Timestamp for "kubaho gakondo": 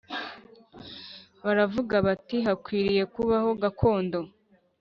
3.13-4.19